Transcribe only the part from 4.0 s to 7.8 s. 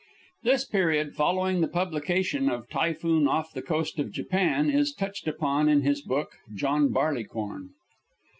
Japan," is touched upon in his book "John Barleycorn."